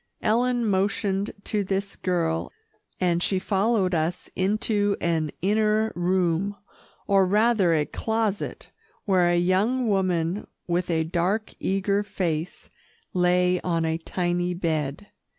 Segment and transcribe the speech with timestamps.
[0.23, 2.51] Ellen motioned to this girl,
[2.99, 6.55] and she followed us into an inner room,
[7.05, 8.71] or rather a closet,
[9.05, 12.71] where a young woman with a dark, eager face
[13.13, 15.05] lay on a tiny bed.